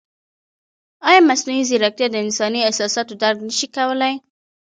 ایا 1.09 1.19
مصنوعي 1.29 1.63
ځیرکتیا 1.69 2.07
د 2.11 2.15
انساني 2.25 2.61
احساساتو 2.63 3.13
درک 3.21 3.37
نه 3.47 3.53
شي 3.57 3.67
کولی؟ 3.75 4.13